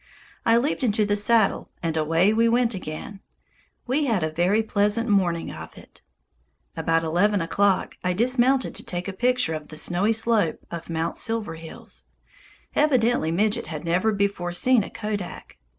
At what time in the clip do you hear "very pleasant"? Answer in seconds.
4.31-5.07